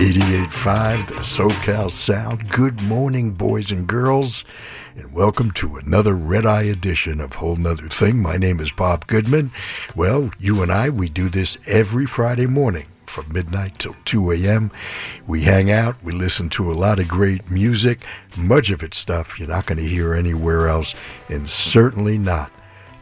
[0.00, 2.48] 88.5, the SoCal Sound.
[2.50, 4.44] Good morning, boys and girls,
[4.96, 8.18] and welcome to another Red Eye edition of Whole Nother Thing.
[8.18, 9.50] My name is Bob Goodman.
[9.94, 14.70] Well, you and I, we do this every Friday morning from midnight till 2 a.m.
[15.26, 18.00] We hang out, we listen to a lot of great music,
[18.38, 20.94] much of it stuff you're not going to hear anywhere else,
[21.28, 22.50] and certainly not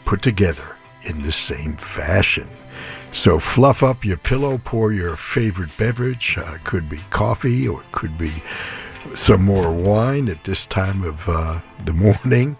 [0.04, 0.74] put together
[1.08, 2.48] in the same fashion.
[3.12, 6.38] So fluff up your pillow, pour your favorite beverage.
[6.38, 8.31] Uh, could be coffee or it could be
[9.14, 11.93] some more wine at this time of uh, the
[12.25, 12.57] morning.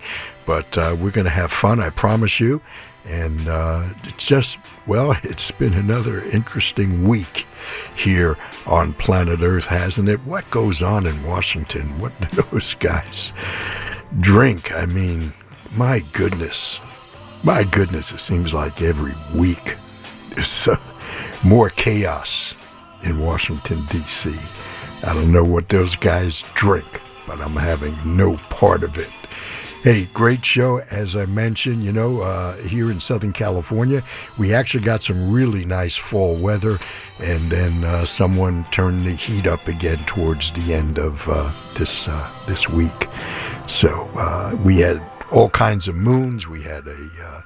[0.47, 2.61] But uh, we're going to have fun, I promise you.
[3.07, 7.47] And uh, it's just, well, it's been another interesting week
[7.95, 10.21] here on planet Earth, hasn't it?
[10.25, 11.99] What goes on in Washington?
[11.99, 13.33] What do those guys
[14.21, 14.75] drink?
[14.75, 15.33] I mean,
[15.77, 16.81] my goodness.
[17.45, 19.77] My goodness, it seems like every week
[20.39, 20.77] there's uh,
[21.43, 22.55] more chaos
[23.03, 24.33] in Washington, D.C.
[25.03, 29.11] I don't know what those guys drink, but I'm having no part of it.
[29.83, 30.81] Hey, great show.
[30.93, 34.05] As I mentioned, you know, uh, here in Southern California,
[34.37, 36.79] we actually got some really nice fall weather,
[37.19, 42.07] and then uh, someone turned the heat up again towards the end of uh, this
[42.07, 43.09] uh, this week.
[43.67, 46.47] So uh, we had all kinds of moons.
[46.47, 47.45] We had a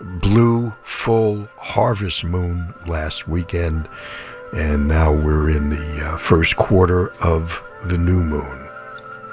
[0.00, 3.88] blue full harvest moon last weekend,
[4.52, 8.68] and now we're in the uh, first quarter of the new moon.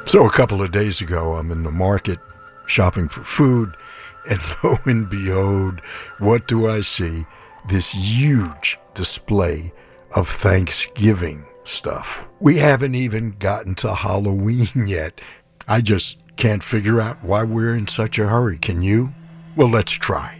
[0.05, 2.19] So a couple of days ago, I'm in the market
[2.65, 3.75] shopping for food,
[4.29, 5.81] and lo and behold,
[6.19, 7.25] what do I see?
[7.67, 9.73] This huge display
[10.15, 12.25] of Thanksgiving stuff.
[12.39, 15.19] We haven't even gotten to Halloween yet.
[15.67, 18.57] I just can't figure out why we're in such a hurry.
[18.57, 19.09] Can you?
[19.55, 20.36] Well, let's try.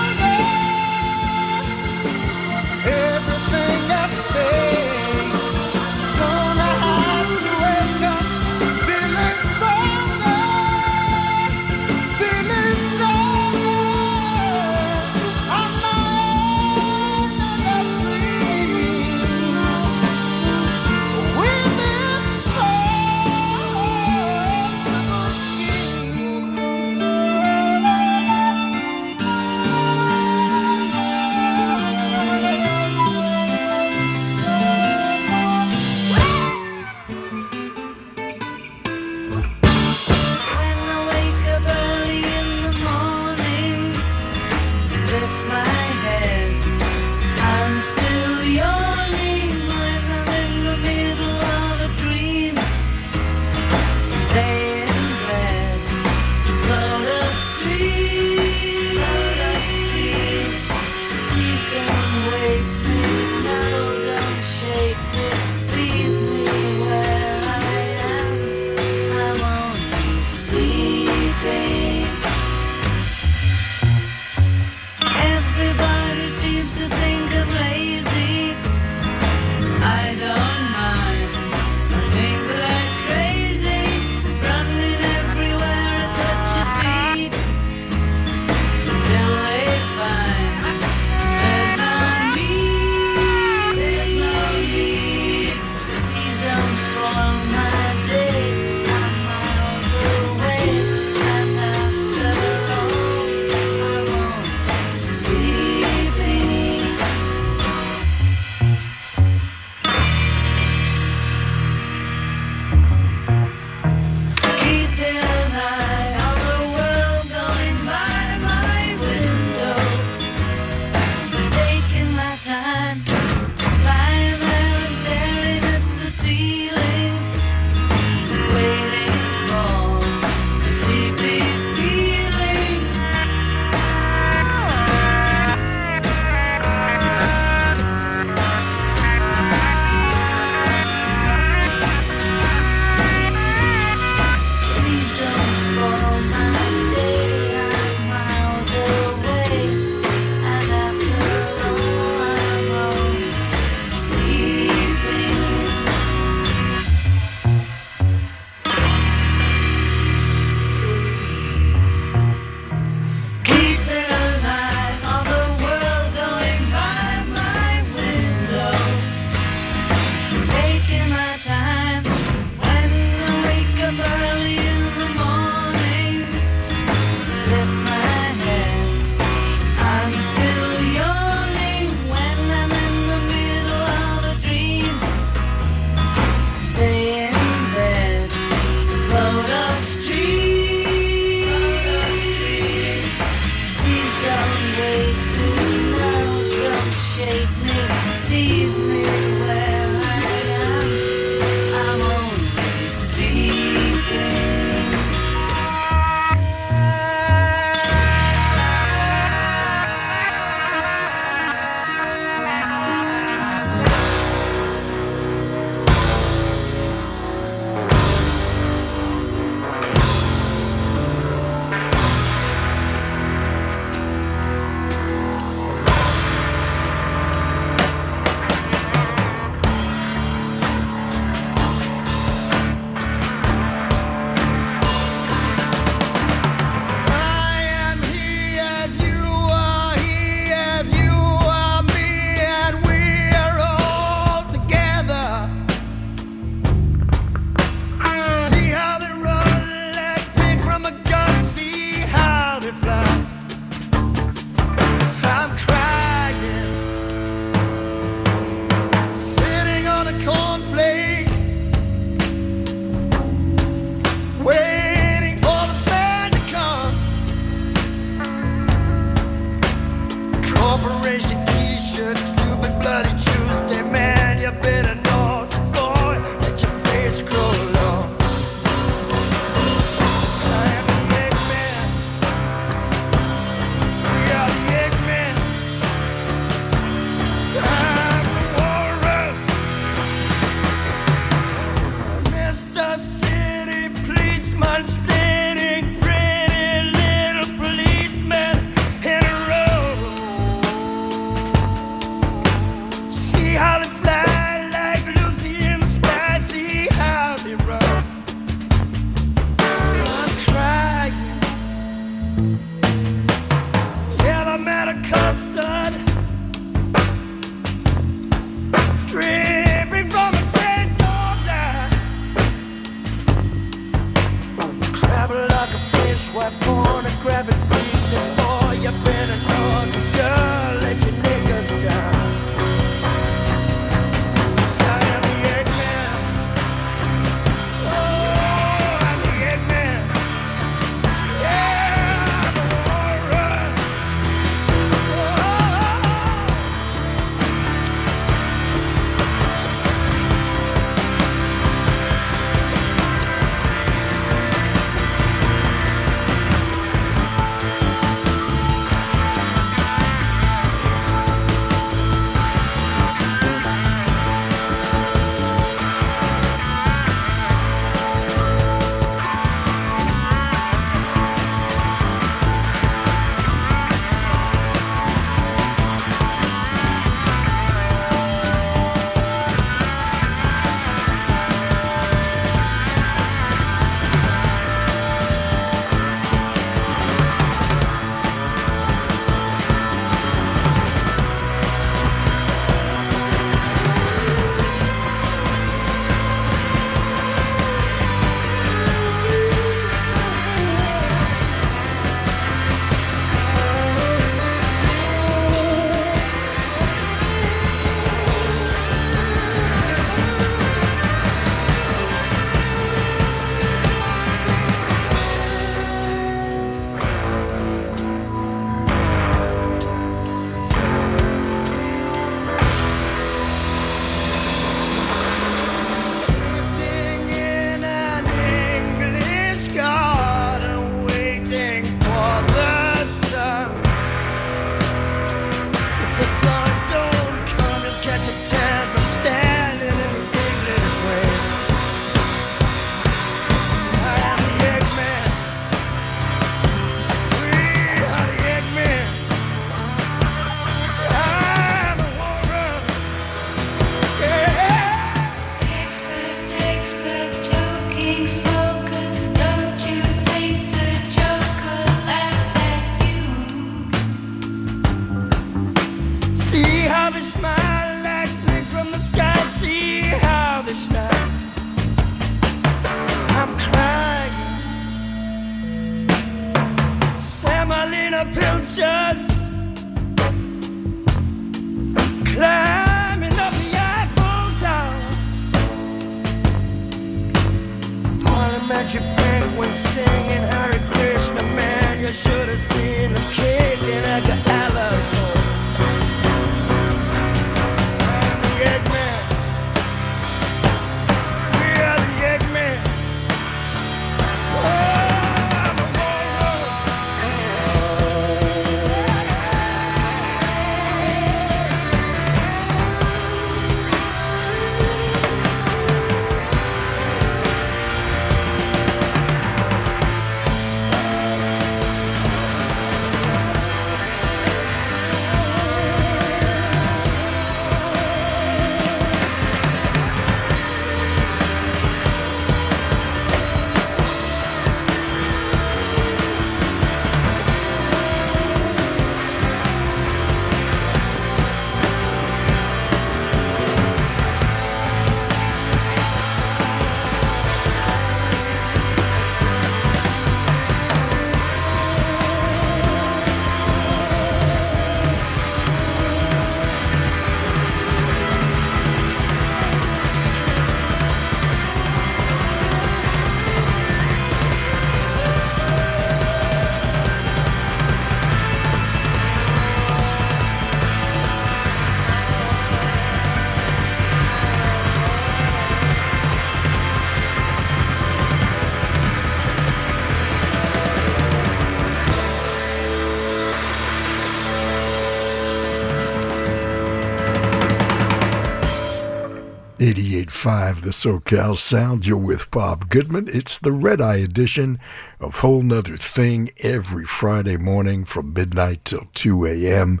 [590.38, 592.06] Five, the SoCal Sound.
[592.06, 593.28] You're with Bob Goodman.
[593.28, 594.78] It's the Red Eye edition
[595.18, 600.00] of Whole Nother Thing every Friday morning from midnight till 2 a.m.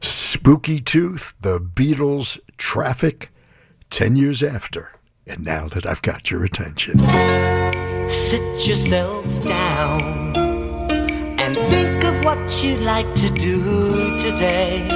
[0.00, 3.30] Spooky Tooth, the Beatles, Traffic,
[3.90, 4.90] 10 years after.
[5.26, 7.00] And now that I've got your attention.
[8.08, 10.34] Sit yourself down
[11.38, 14.88] and think of what you'd like to do today.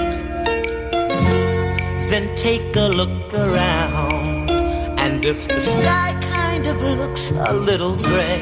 [2.08, 4.37] Then take a look around,
[5.18, 8.38] and if the sky kind of looks a little gray,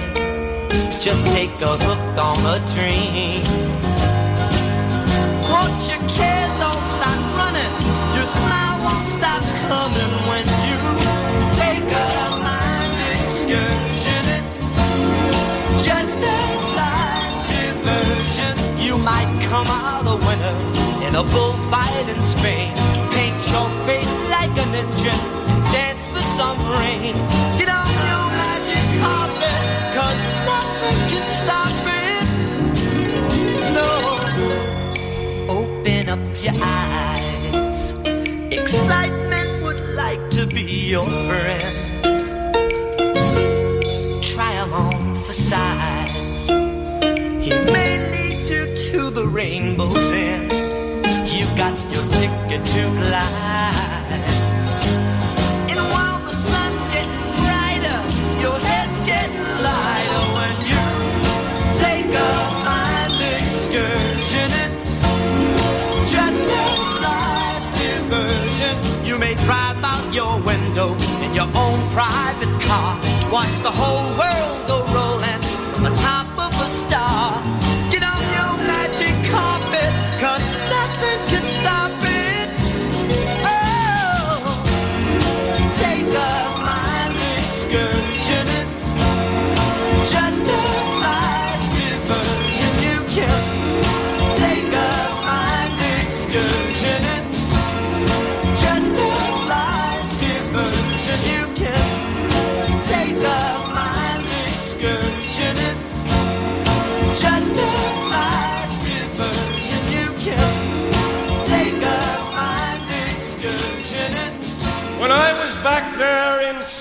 [1.01, 3.41] just take a hook on a dream.
[5.49, 7.75] Won't your cares all start running?
[8.17, 10.79] Your smile won't stop coming when you
[11.63, 12.11] take a
[12.45, 14.25] mind excursion.
[14.37, 14.65] It's
[15.89, 18.55] just a slight diversion.
[18.85, 20.57] You might come out a winner
[21.07, 22.75] in a bullfight in Spain.
[23.17, 25.36] Paint your face like a ninja
[26.79, 27.15] rain.
[27.59, 28.87] Get on your magic
[30.47, 31.75] nothing can stop
[32.07, 32.27] it.
[33.77, 33.91] No.
[35.59, 37.95] Open up your eyes.
[38.53, 41.77] Excitement would like to be your friend.
[44.67, 46.49] On for size.
[46.51, 50.53] May lead you to the rainbow's end.
[51.31, 53.96] You got your ticket to glide.
[72.67, 72.99] Car.
[73.31, 74.06] Watch the whole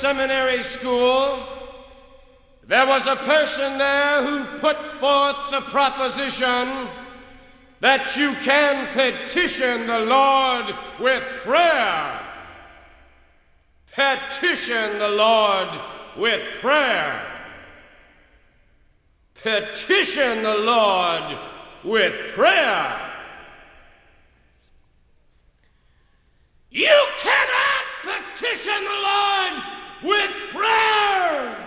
[0.05, 1.39] seminary school,
[2.67, 6.87] there was a person there who put forth the proposition
[7.79, 12.21] that you can petition the Lord with prayer.
[13.93, 15.69] Petition the Lord
[16.15, 17.25] with prayer.
[19.33, 21.35] Petition the Lord
[21.83, 23.11] with prayer.
[26.69, 29.74] You cannot petition the Lord
[30.05, 31.64] with prayer.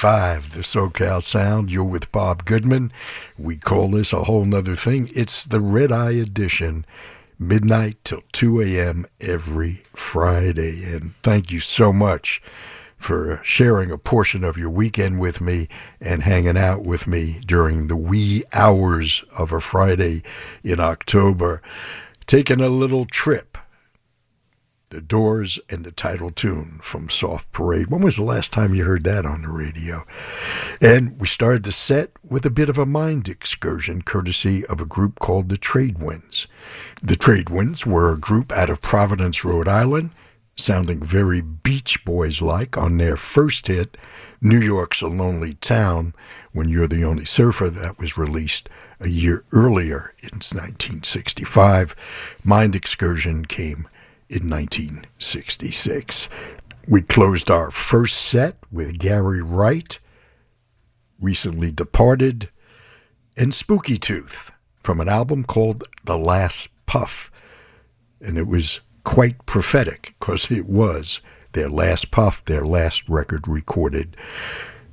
[0.00, 1.70] 88.5, the SoCal Sound.
[1.70, 2.90] You're with Bob Goodman.
[3.36, 5.10] We call this a whole nother thing.
[5.14, 6.86] It's the Red Eye Edition,
[7.38, 9.04] midnight till 2 a.m.
[9.20, 10.84] every Friday.
[10.86, 12.40] And thank you so much
[12.96, 15.68] for sharing a portion of your weekend with me
[16.00, 20.22] and hanging out with me during the wee hours of a Friday
[20.64, 21.60] in October.
[22.26, 23.49] Taking a little trip
[24.90, 27.86] the Doors and the title tune from Soft Parade.
[27.86, 30.04] When was the last time you heard that on the radio?
[30.80, 34.86] And we started the set with a bit of a mind excursion courtesy of a
[34.86, 36.48] group called the Tradewinds.
[37.02, 40.10] The Tradewinds were a group out of Providence, Rhode Island,
[40.56, 43.96] sounding very Beach Boys like on their first hit,
[44.42, 46.14] New York's a Lonely Town,
[46.52, 48.68] when You're the Only Surfer, that was released
[49.00, 51.94] a year earlier in 1965.
[52.42, 53.86] Mind Excursion came
[54.30, 56.28] in 1966.
[56.86, 59.98] We closed our first set with Gary Wright,
[61.20, 62.48] recently departed,
[63.36, 67.30] and Spooky Tooth from an album called The Last Puff.
[68.20, 71.20] And it was quite prophetic because it was
[71.52, 74.16] their last puff, their last record recorded.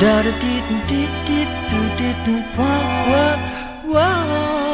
[0.00, 3.38] Da da dee dee dee do dee do wah wah
[3.92, 4.67] wah.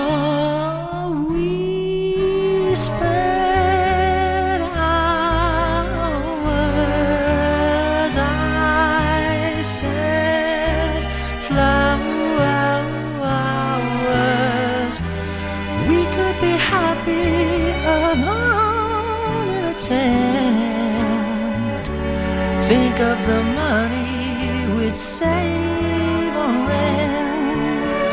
[22.96, 28.12] Think of the money we'd save on rent.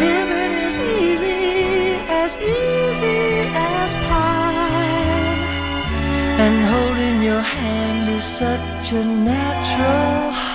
[0.00, 5.38] Living is easy, as easy as pie.
[6.44, 10.47] And holding your hand is such a natural high.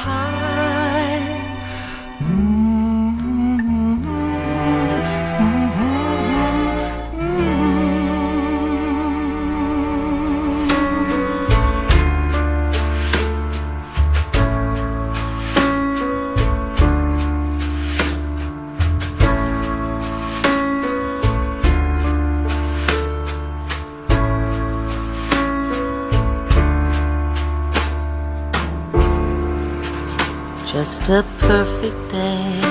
[31.48, 32.62] Perfect day.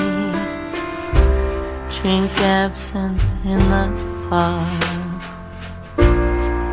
[1.97, 3.87] Drink absinthe in the
[4.29, 5.23] park.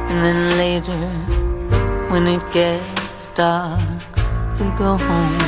[0.09, 1.07] And then later,
[2.11, 3.99] when it gets dark,
[4.59, 5.39] we go home.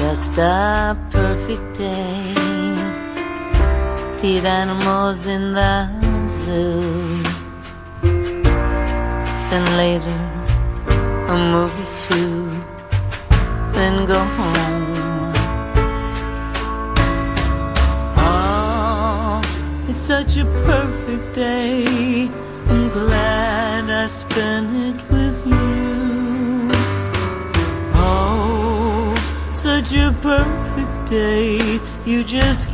[0.00, 2.34] Just a perfect day.
[4.18, 5.88] Feed animals in the
[6.26, 7.22] zoo.
[9.50, 10.33] then later
[11.28, 12.50] a movie too,
[13.72, 15.32] then go home.
[18.18, 19.40] Oh,
[19.88, 22.28] it's such a perfect day.
[22.68, 26.70] I'm glad I spent it with you.
[27.96, 29.14] Oh,
[29.52, 31.80] such a perfect day.
[32.04, 32.73] You just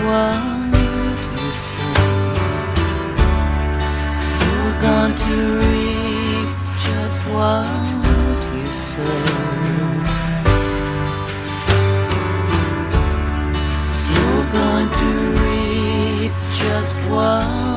[0.00, 0.68] you
[4.80, 7.66] going to reap just what
[8.54, 9.12] you.
[14.14, 15.08] You're going to
[15.42, 17.67] reap just what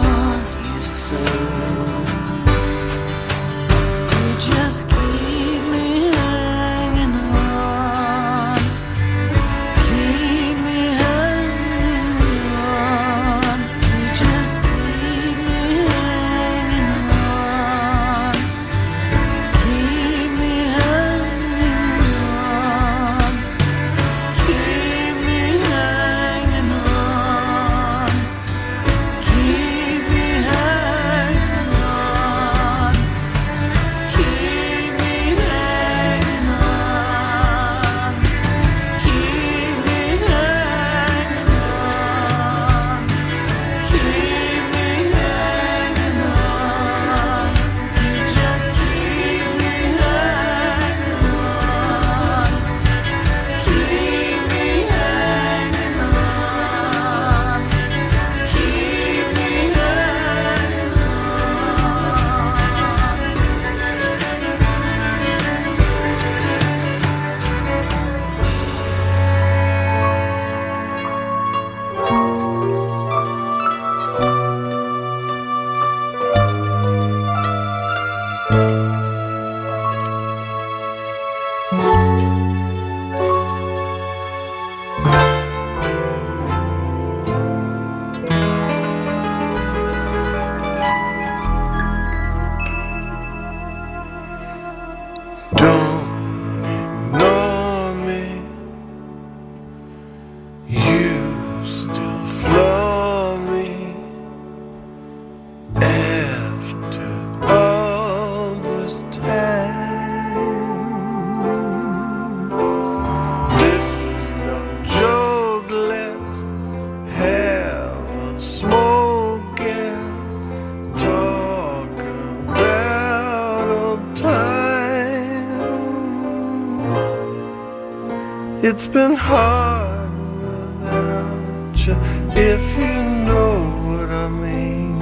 [128.74, 131.95] It's been hard without you,
[132.39, 132.93] if you
[133.28, 133.53] know
[133.88, 134.95] what I mean.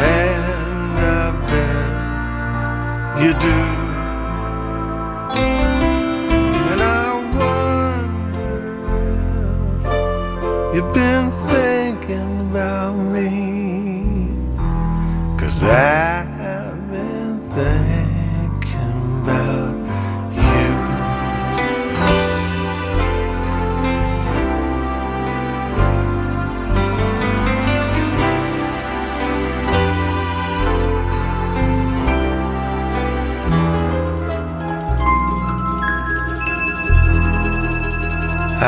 [0.00, 1.90] And I bet
[3.22, 3.58] you do.
[6.72, 8.58] And I wonder
[10.70, 13.28] if you've been thinking about me.
[15.38, 16.27] Cause I've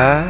[0.01, 0.30] A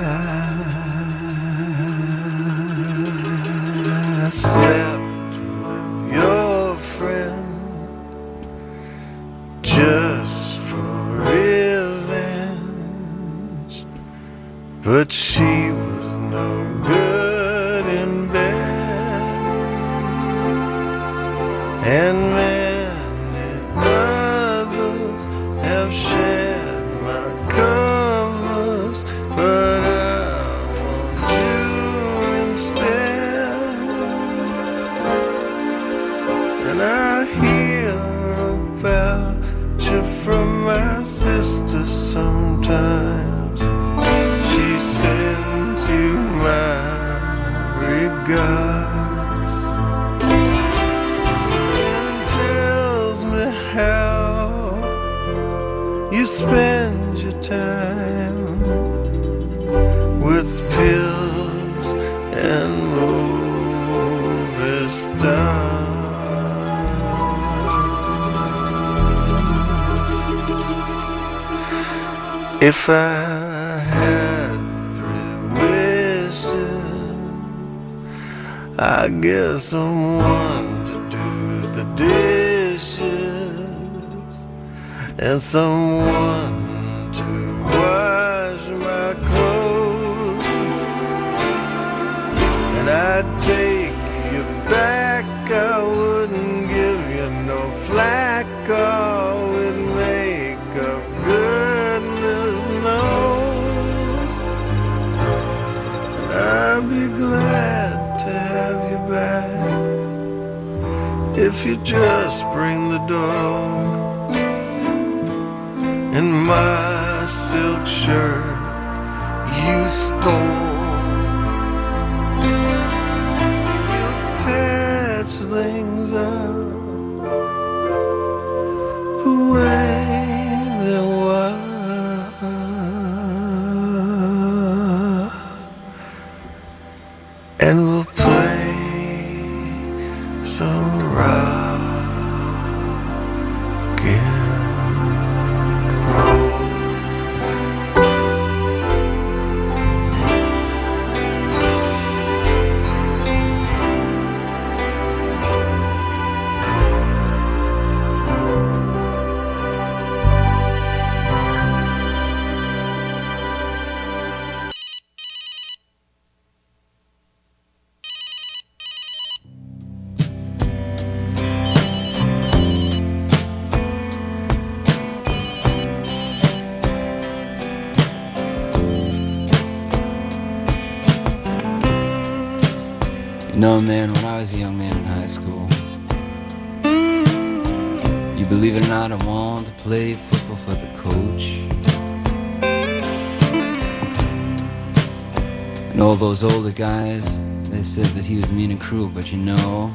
[196.81, 199.89] guys, they said that he was mean and cruel, but you know,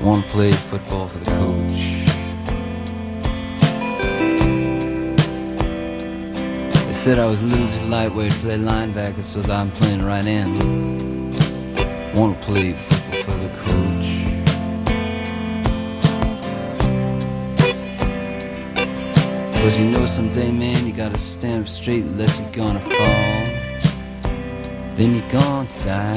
[0.00, 1.80] one played football for the coach.
[6.86, 10.24] They said I was a little too lightweight to play linebacker, so I'm playing right
[10.24, 10.62] end.
[12.16, 14.08] One played football for the coach.
[19.60, 23.51] Cause you know someday, man, you gotta stand up straight unless you're gonna fall
[25.02, 26.16] then you're going to die.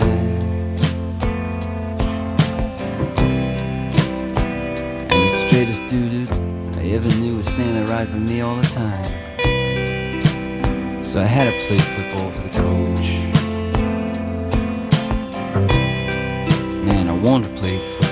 [5.09, 6.29] And the straightest dude
[6.77, 9.03] I ever knew was standing right by me all the time.
[11.03, 13.07] So I had to play football for the coach.
[16.85, 18.04] Man, I wanted to play football.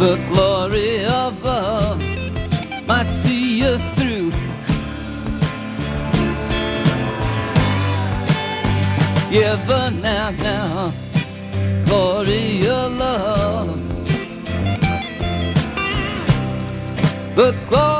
[0.00, 2.00] The glory of love
[2.86, 4.30] might see you through.
[9.30, 10.90] Yeah, but now, now,
[11.84, 13.78] glory of love.
[17.36, 17.99] The glory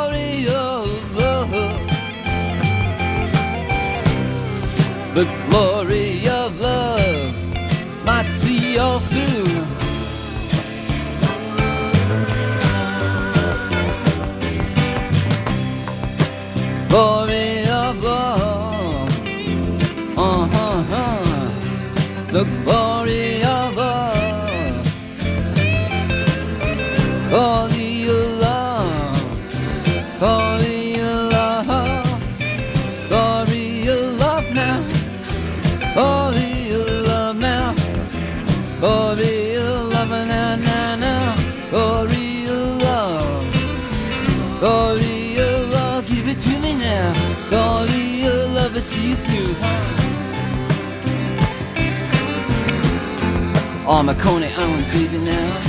[53.91, 55.61] My Coney Island, baby, now.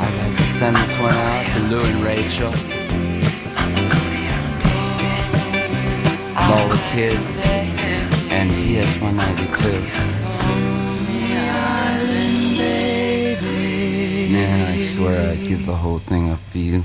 [0.00, 2.50] I'd like to send this one out to Lou and Rachel.
[6.48, 7.18] Lola Kid.
[8.30, 9.72] And PS 192.
[14.32, 16.84] Man, I swear I'd give the whole thing up for you.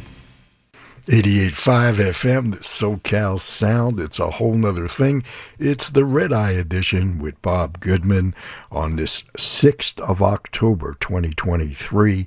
[1.07, 3.99] 88.5 FM, the SoCal sound.
[3.99, 5.25] It's a whole nother thing.
[5.59, 8.33] It's the Red Eye edition with Bob Goodman
[8.71, 12.25] on this 6th of October 2023.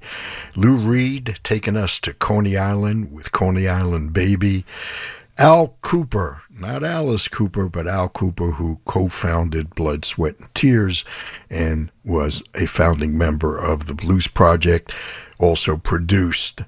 [0.57, 4.66] Lou Reed taking us to Coney Island with Coney Island Baby.
[5.39, 11.03] Al Kooper, not Alice Cooper, but Al Kooper, who co founded Blood, Sweat, and Tears
[11.49, 14.93] and was a founding member of the Blues Project,
[15.41, 16.61] also produced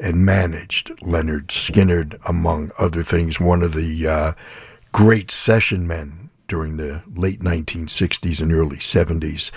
[0.00, 4.32] and managed Lynyrd Skynyrd, among other things, one of the uh,
[4.92, 9.50] great session men during the late 1960s and early 70s.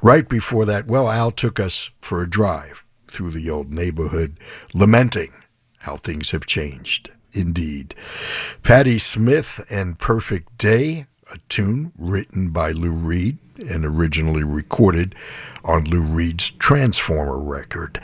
[0.00, 4.38] Right before that, well, Al took us for a drive through the old neighborhood,
[4.72, 5.32] lamenting
[5.80, 7.10] how things have changed.
[7.32, 7.94] Indeed.
[8.62, 15.14] Patti Smith and Perfect Day, a tune written by Lou Reed and originally recorded
[15.64, 18.00] on Lou Reed's Transformer record.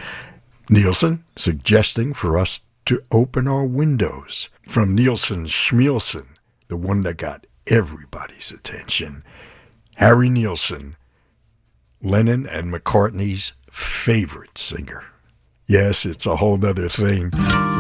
[0.71, 6.27] Nilsson suggesting for us to open our windows from Nilsson's Schmilsson,
[6.69, 9.25] the one that got everybody's attention.
[9.97, 10.97] Harry Nilsson,
[12.03, 15.05] Lennon and McCartney's favorite singer.
[15.67, 17.31] Yes, it's a whole nother thing.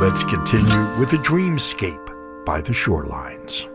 [0.00, 3.70] Let's continue with a dreamscape by the shorelines.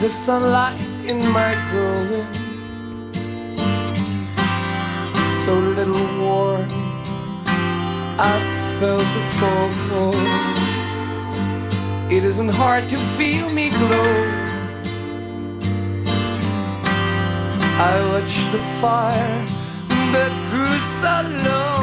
[0.00, 2.26] The sunlight in my growing
[5.44, 6.72] So little warmth
[8.16, 9.68] I've felt before
[12.10, 14.12] It isn't hard to feel me glow.
[17.80, 19.44] I watch the fire
[20.12, 21.77] that grew so low.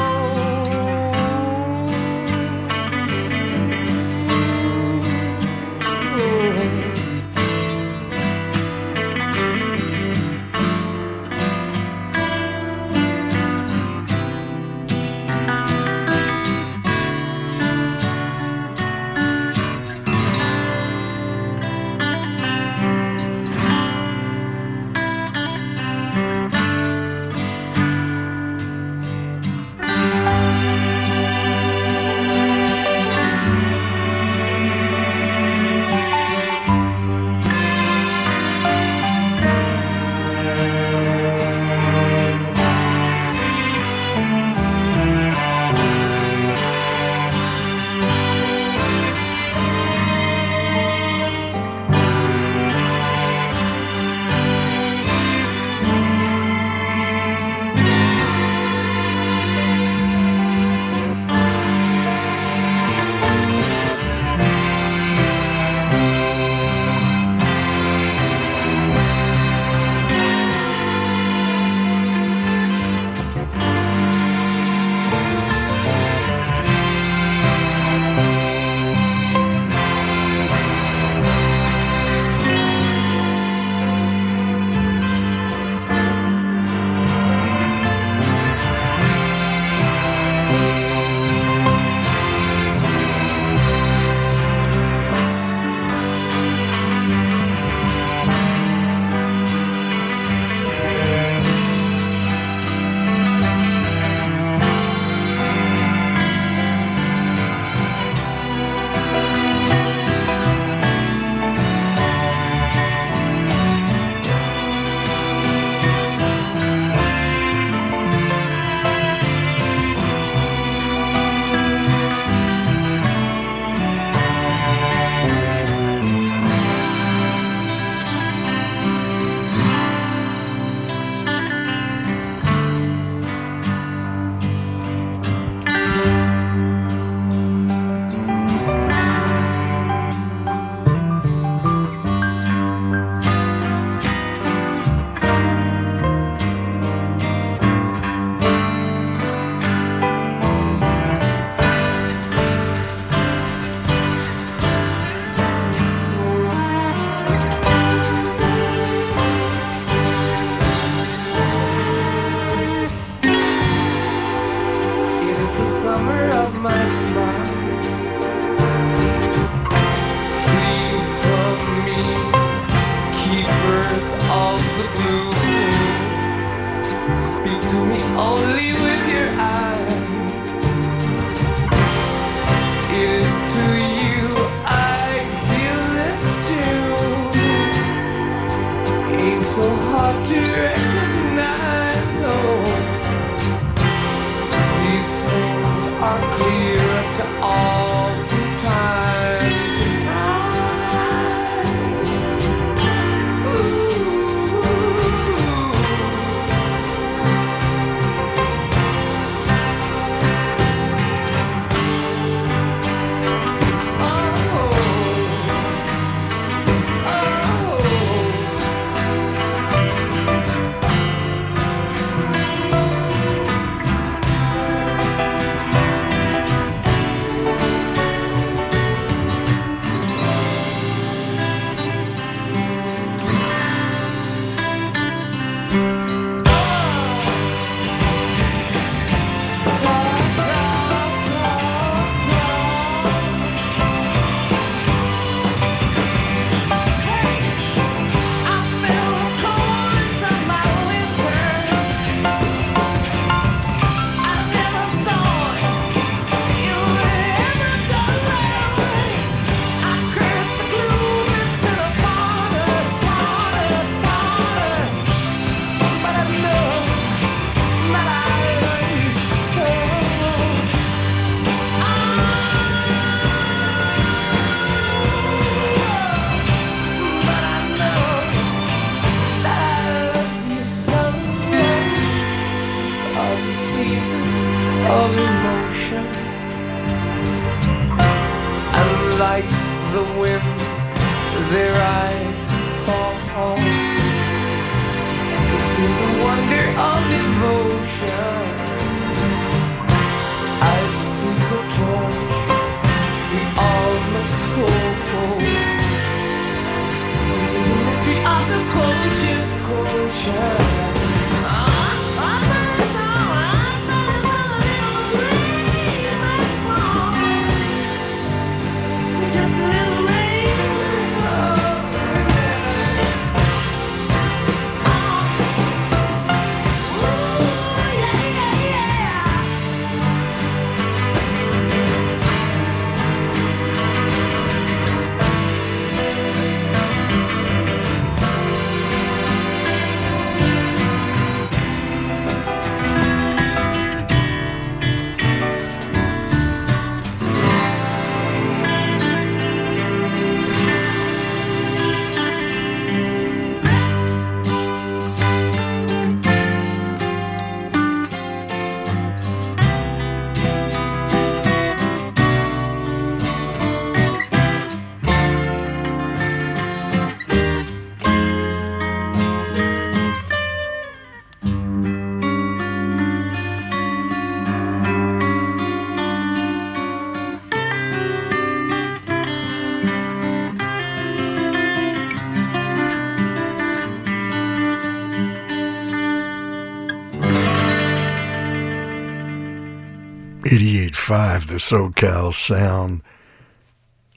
[391.06, 393.04] Five, the SoCal Sound.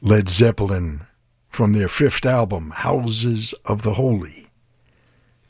[0.01, 1.03] Led Zeppelin
[1.51, 4.49] from their fifth album, Houses of the Holy,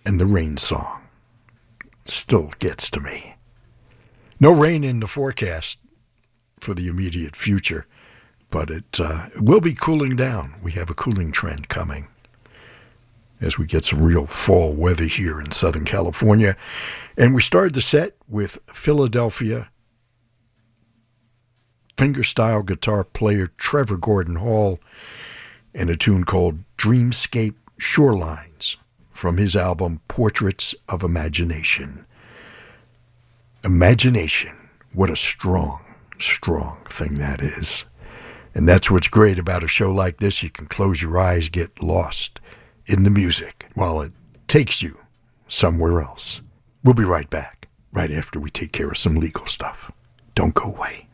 [0.05, 1.03] and the rain song.
[2.05, 3.37] Still gets to me.
[4.41, 5.79] No rain in the forecast
[6.59, 7.87] for the immediate future,
[8.51, 10.55] but it, uh, it will be cooling down.
[10.61, 12.09] We have a cooling trend coming
[13.41, 16.57] as we get some real fall weather here in Southern California.
[17.17, 19.71] And we started the set with Philadelphia
[21.99, 24.79] fingerstyle guitar player Trevor Gordon Hall
[25.75, 28.77] and a tune called Dreamscape Shorelines
[29.11, 32.07] from his album Portraits of Imagination.
[33.65, 34.57] Imagination,
[34.93, 35.81] what a strong,
[36.21, 37.85] strong thing that is.
[38.55, 40.41] And that's what's great about a show like this.
[40.41, 42.39] You can close your eyes, get lost
[42.87, 44.13] in the music while it
[44.47, 44.97] takes you
[45.49, 46.43] somewhere else.
[46.85, 49.91] We'll be right back, right after we take care of some legal stuff.
[50.37, 51.08] Don't go away.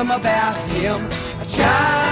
[0.00, 1.06] Him about him.
[1.42, 2.09] A child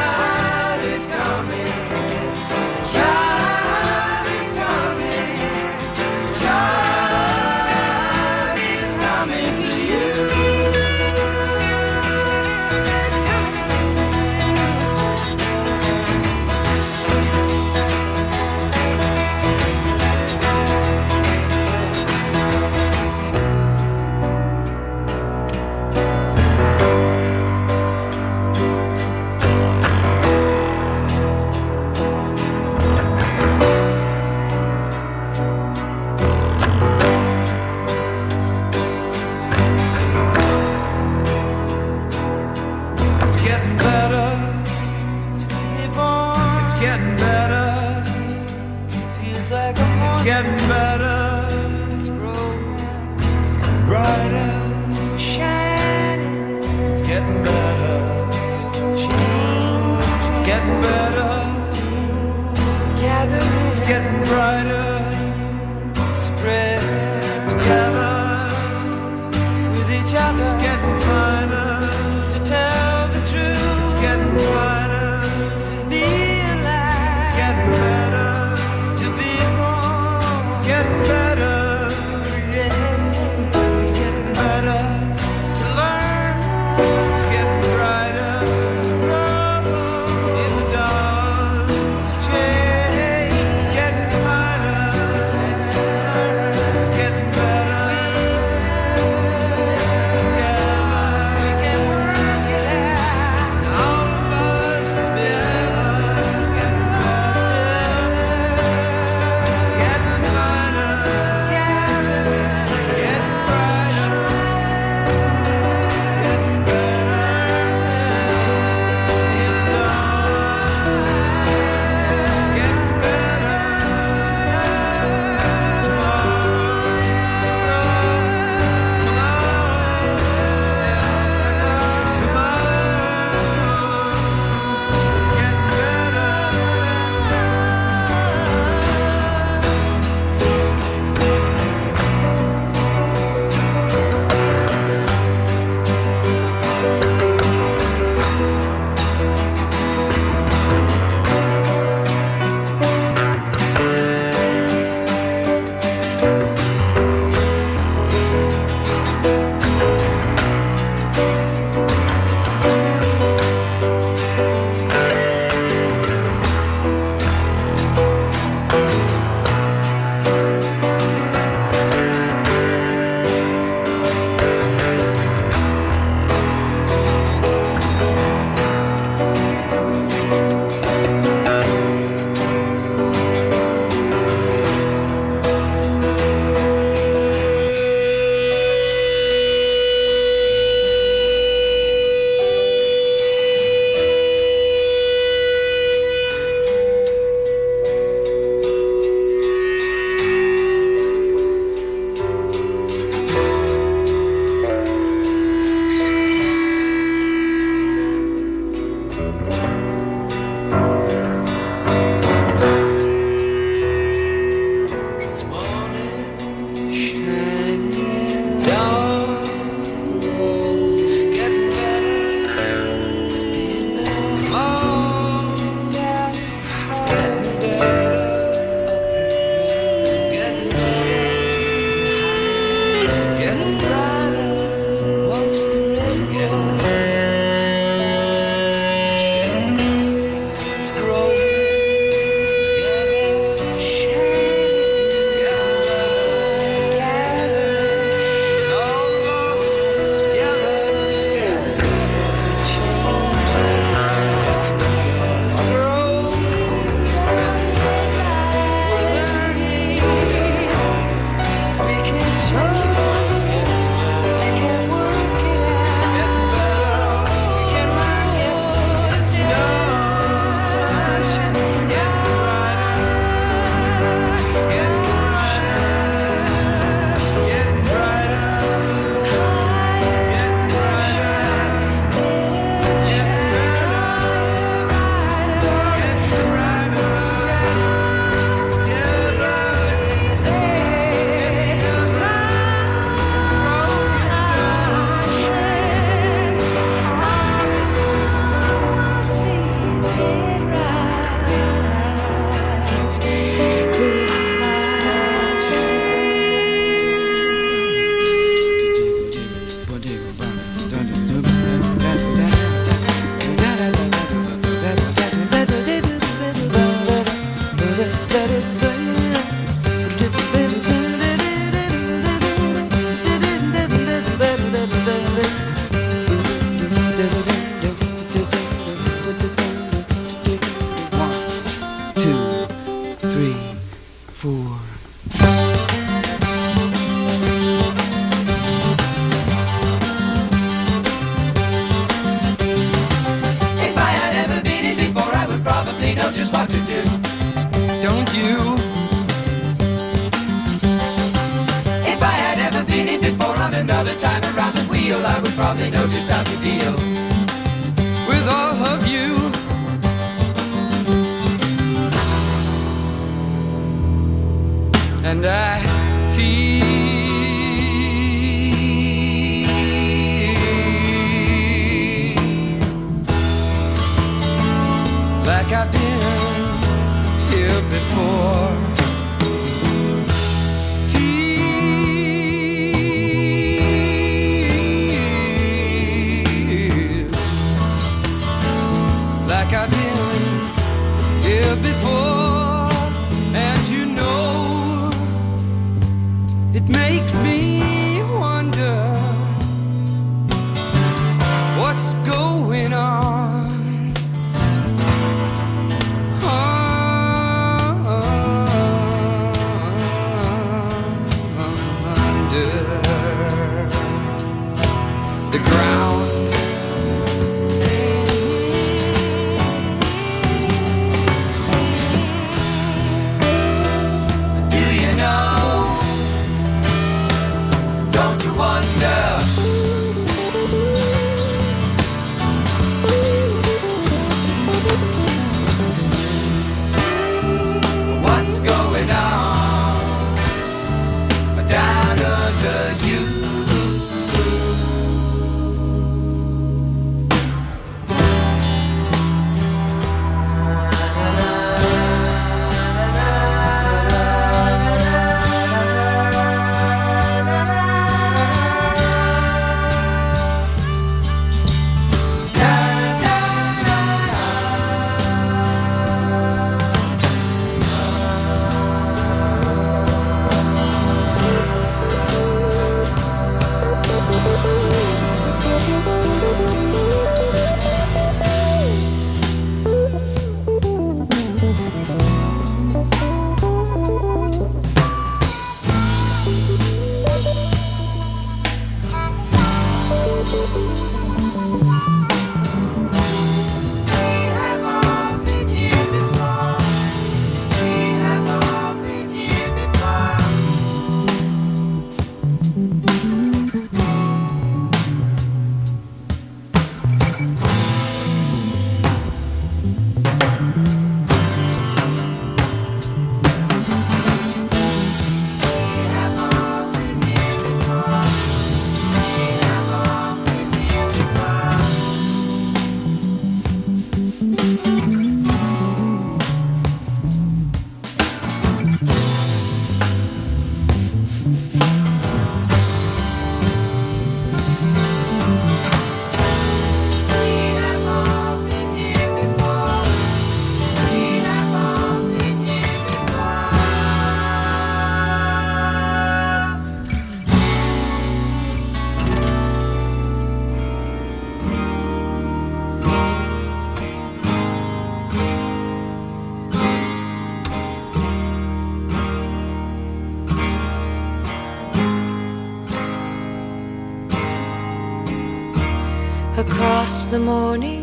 [567.39, 567.98] the morning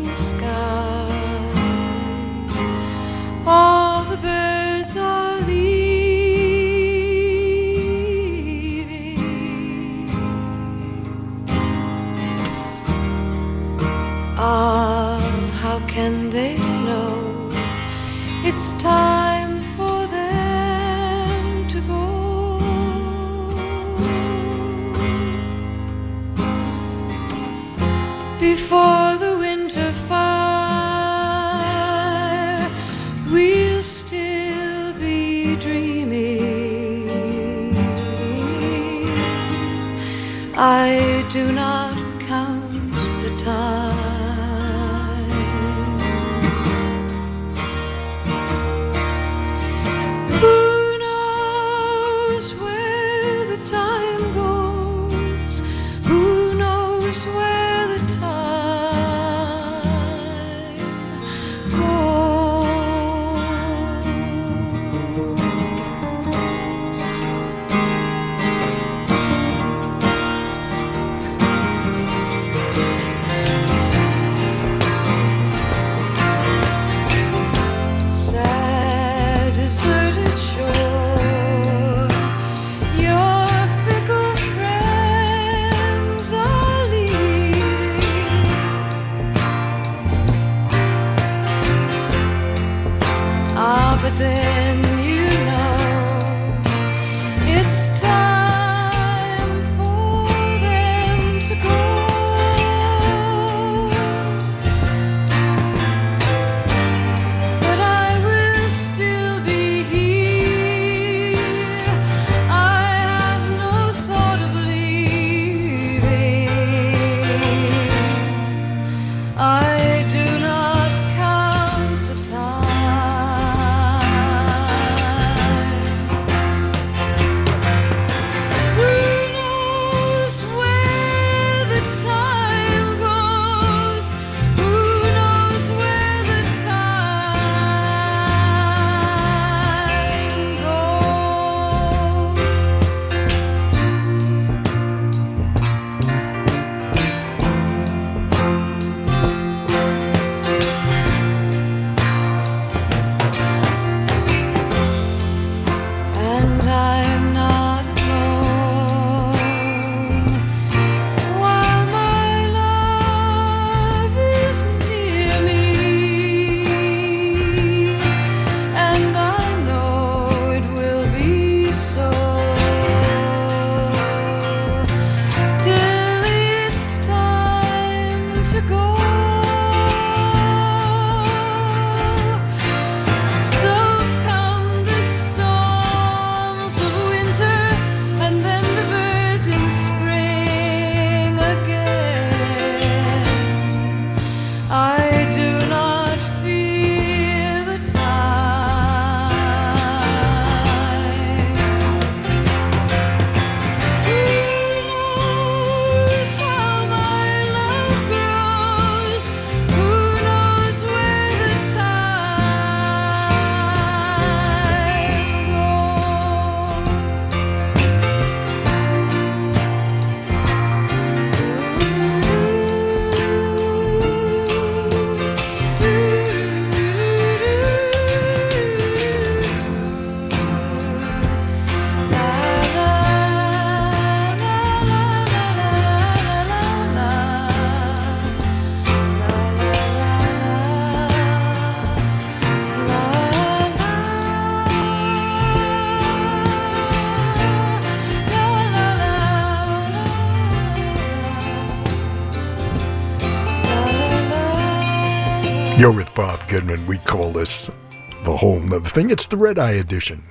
[257.36, 259.10] The whole nother thing.
[259.10, 260.22] It's the Red Eye Edition.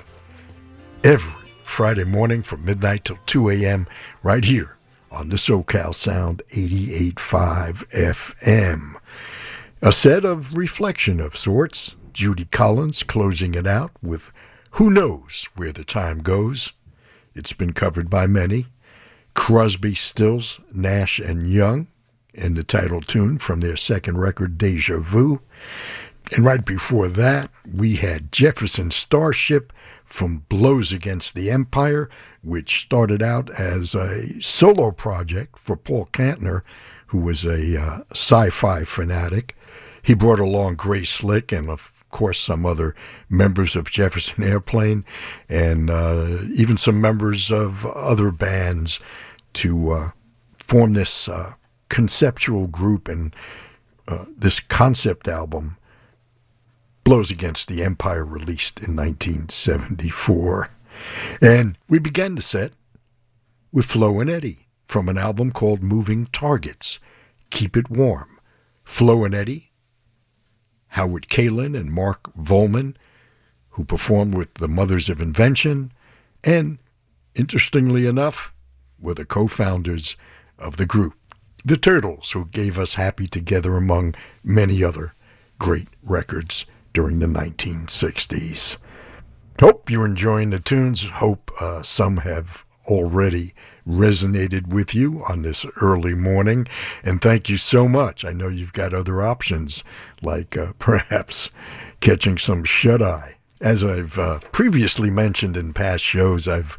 [1.04, 3.86] Every Friday morning from midnight till 2 a.m.
[4.24, 4.78] right here
[5.12, 7.14] on the SoCal Sound 88.5
[7.90, 8.96] FM.
[9.84, 11.96] A set of reflection of sorts.
[12.12, 14.32] Judy Collins closing it out with
[14.72, 16.72] Who Knows Where the Time Goes.
[17.36, 18.66] It's been covered by many.
[19.36, 21.86] Crosby, Stills, Nash, and Young
[22.34, 25.42] in the title tune from their second record, Deja Vu.
[26.32, 29.72] And right before that, we had Jefferson Starship
[30.04, 32.10] from Blows Against the Empire,
[32.44, 36.62] which started out as a solo project for Paul Kantner,
[37.08, 39.56] who was a uh, sci fi fanatic.
[40.02, 42.96] He brought along Grace Slick and, of course, some other
[43.30, 45.06] members of Jefferson Airplane
[45.50, 49.00] and uh, even some members of other bands
[49.54, 50.10] to uh,
[50.58, 51.54] form this uh,
[51.90, 53.36] conceptual group and
[54.08, 55.78] uh, this concept album
[57.06, 60.70] blows against the empire released in 1974
[61.40, 62.74] and we began the set
[63.72, 67.00] with flo and eddie from an album called moving targets
[67.52, 68.40] keep it warm.
[68.84, 69.72] Flo and eddie
[70.88, 72.96] howard kaylan and mark volman
[73.70, 75.92] who performed with the mothers of invention
[76.44, 76.80] and
[77.36, 78.52] interestingly enough
[79.00, 80.16] were the co-founders
[80.58, 81.14] of the group
[81.64, 84.14] the Turtles, who gave us Happy Together among
[84.44, 85.14] many other
[85.58, 86.66] great records
[86.96, 88.78] during the 1960s.
[89.60, 91.04] Hope you're enjoying the tunes.
[91.04, 93.54] Hope uh, some have already
[93.86, 96.66] resonated with you on this early morning.
[97.04, 98.24] And thank you so much.
[98.24, 99.84] I know you've got other options,
[100.22, 101.50] like uh, perhaps
[102.00, 103.36] catching some shut eye.
[103.62, 106.78] As I've uh, previously mentioned in past shows, I've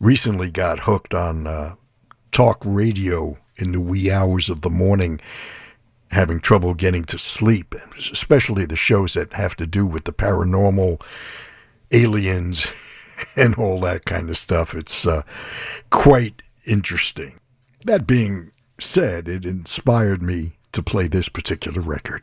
[0.00, 1.74] recently got hooked on uh,
[2.30, 5.20] talk radio in the wee hours of the morning,
[6.16, 7.74] having trouble getting to sleep,
[8.10, 11.00] especially the shows that have to do with the paranormal,
[11.92, 12.72] aliens,
[13.36, 14.74] and all that kind of stuff.
[14.74, 15.22] It's uh,
[15.90, 17.38] quite interesting.
[17.84, 22.22] That being said, it inspired me to play this particular record.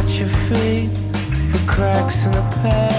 [0.00, 0.96] Watch your feet
[1.50, 2.98] for cracks in the pavement.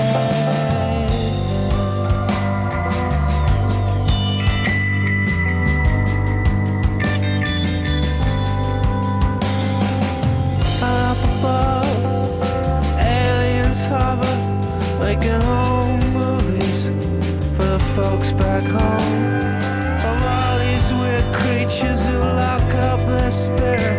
[10.82, 11.86] up above,
[13.00, 14.36] aliens hover,
[15.00, 16.90] making home movies
[17.56, 19.24] for the folks back home.
[20.10, 23.99] Of all these weird creatures who lock up their spirits,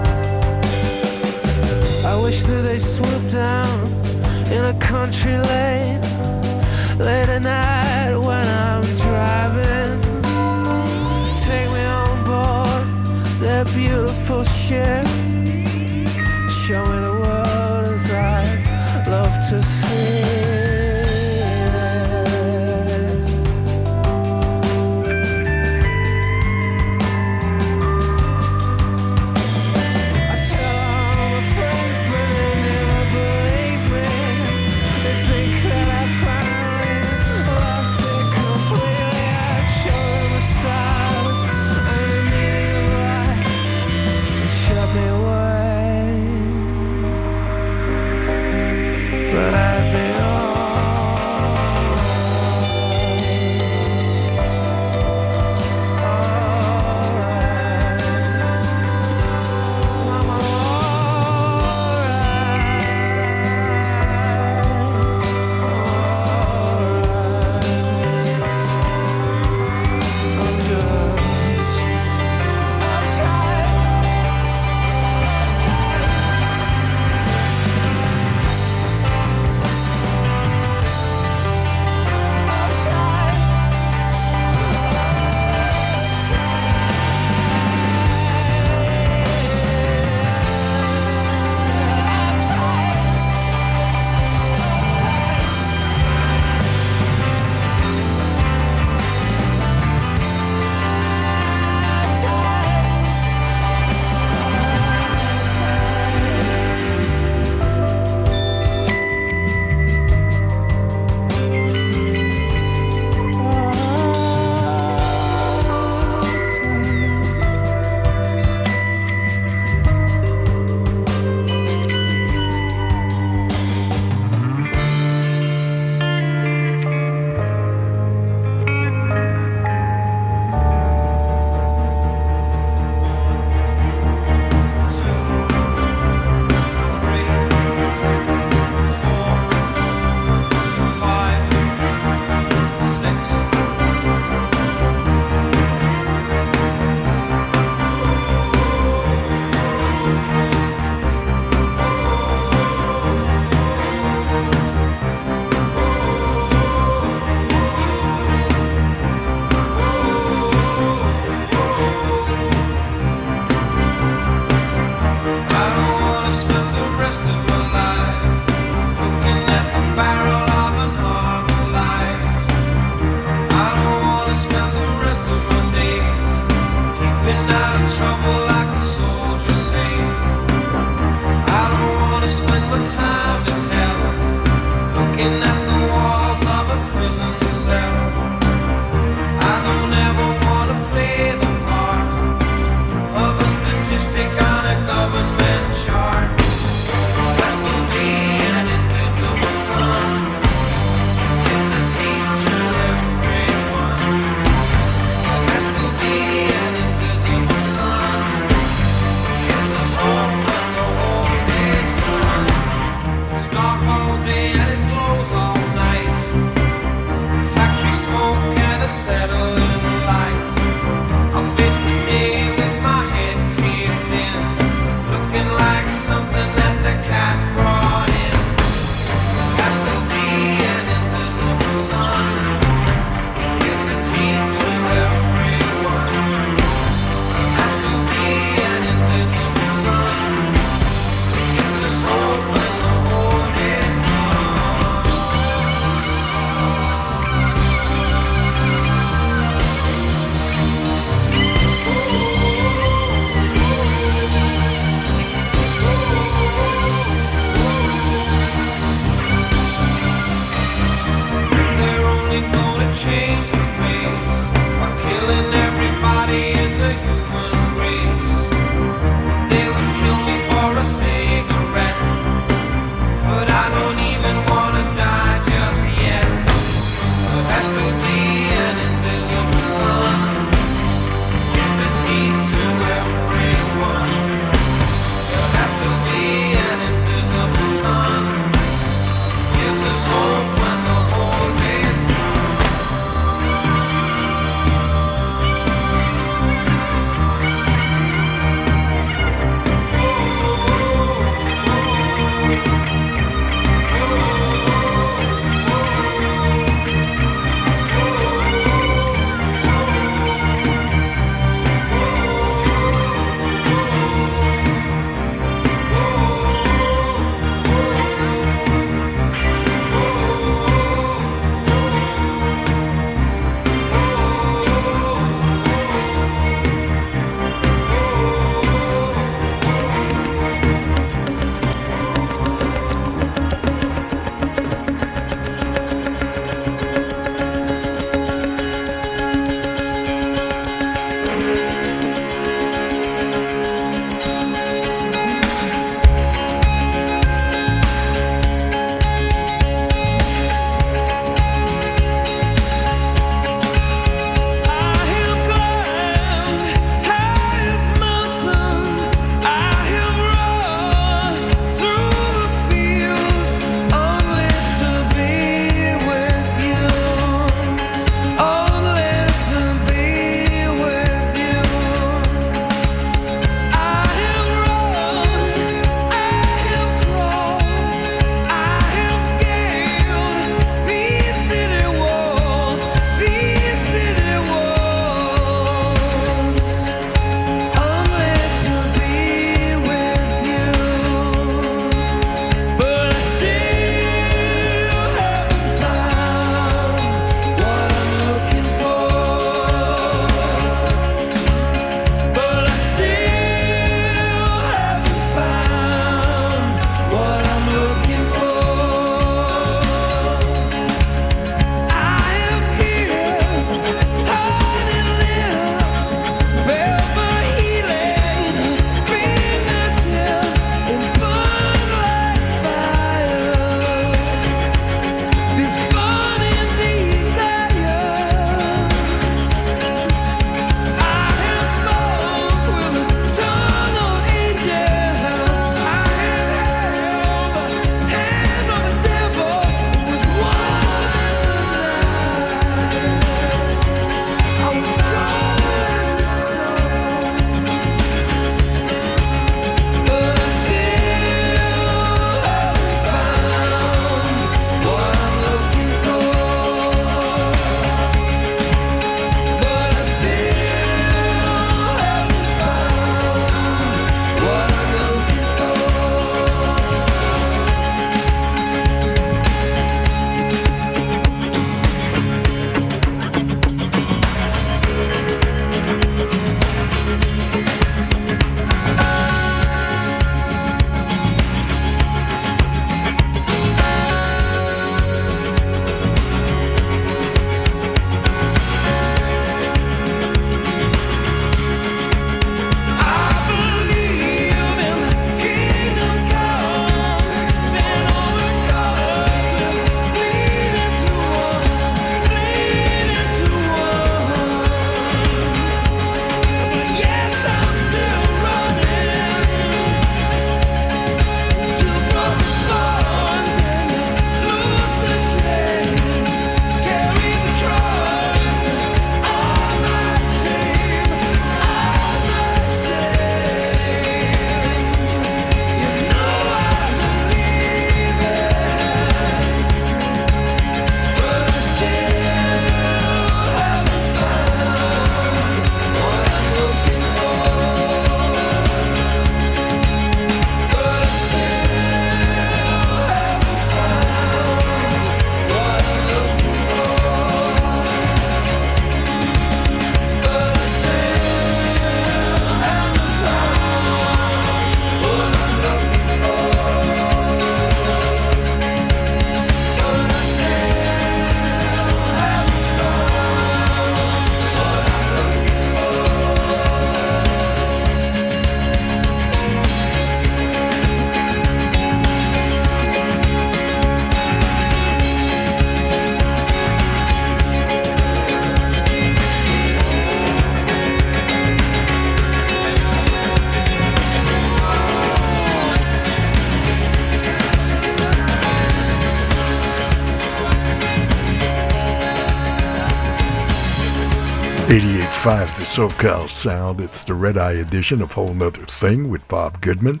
[595.26, 596.80] 88.5 The SoCal Sound.
[596.80, 600.00] It's the Red Eye edition of Whole Nother Thing with Bob Goodman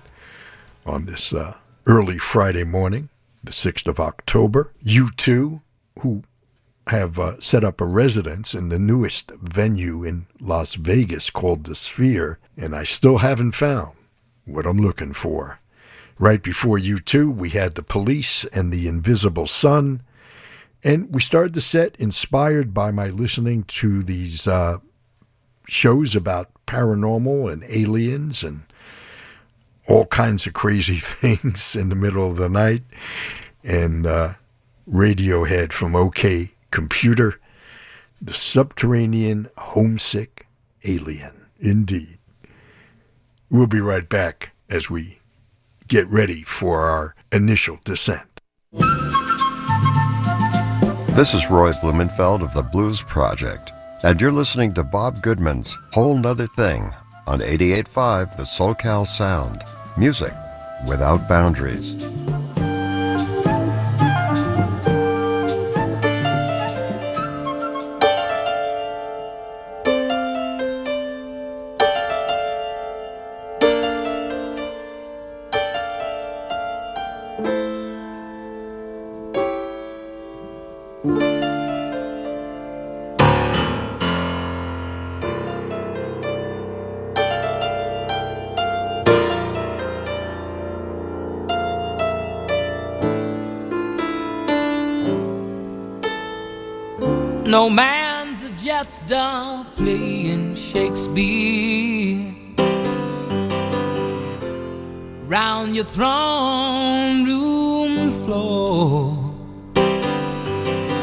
[0.86, 3.08] on this uh, early Friday morning,
[3.42, 4.72] the 6th of October.
[4.84, 5.62] U2,
[5.98, 6.22] who
[6.86, 11.74] have uh, set up a residence in the newest venue in Las Vegas called The
[11.74, 13.96] Sphere, and I still haven't found
[14.44, 15.58] what I'm looking for.
[16.20, 20.02] Right before U2, we had the police and the invisible sun.
[20.84, 24.78] And we started the set inspired by my listening to these uh,
[25.66, 28.62] shows about paranormal and aliens and
[29.88, 32.82] all kinds of crazy things in the middle of the night.
[33.64, 34.34] And uh,
[34.90, 37.40] Radiohead from OK Computer,
[38.20, 40.46] the subterranean homesick
[40.84, 41.46] alien.
[41.58, 42.18] Indeed.
[43.50, 45.20] We'll be right back as we
[45.88, 48.40] get ready for our initial descent.
[51.10, 53.72] This is Roy Blumenfeld of the Blues Project,
[54.02, 56.92] and you're listening to Bob Goodman's Whole Nother Thing
[57.26, 59.62] on 88.5 The SoCal Sound.
[59.96, 60.32] Music
[60.86, 62.06] without boundaries.
[105.76, 109.12] Your throne room floor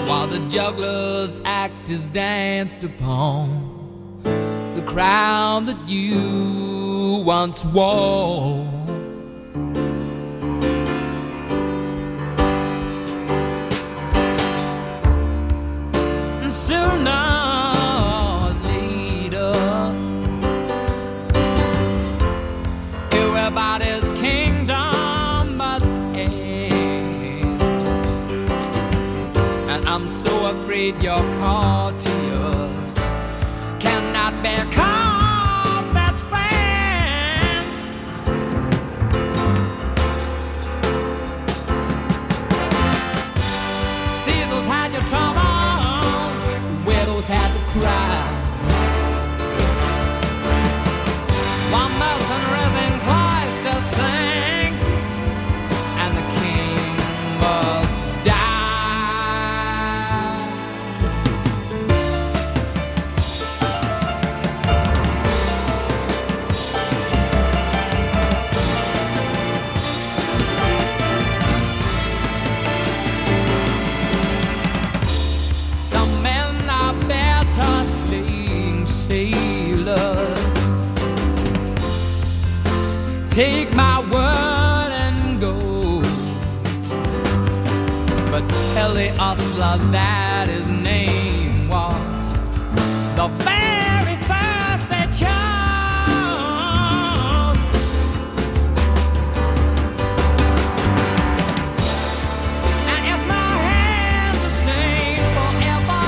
[0.08, 4.24] while the juggler's act is danced upon
[4.74, 8.63] the crown that you once wore.
[30.84, 31.23] Afraid your
[89.54, 92.34] ostler that his name was
[93.16, 95.24] the very first they chose.
[102.90, 106.06] And if my hands are stained forever,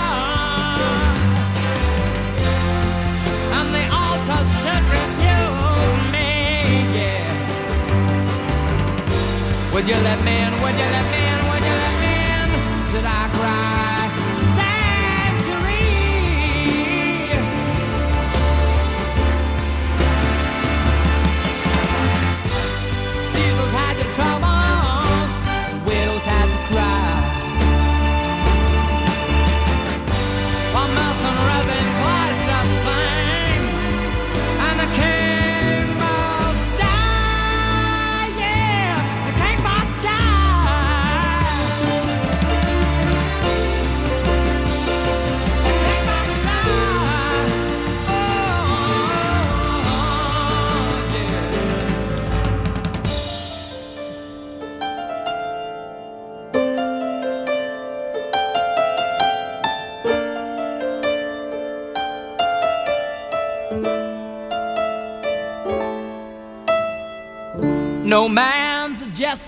[3.58, 6.30] and the altar should refuse me,
[6.98, 7.30] yeah.
[9.74, 10.54] Would you let me in?
[10.62, 11.05] Would you let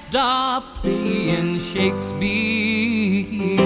[0.10, 3.58] stop being Shakespeare.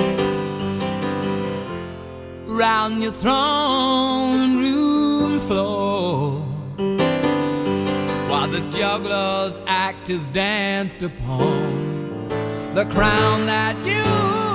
[2.47, 6.39] Round your throne room floor,
[8.29, 12.29] while the jugglers, actors danced upon
[12.73, 14.50] the crown that you.